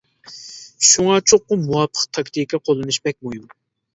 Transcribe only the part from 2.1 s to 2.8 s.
تاكتىكا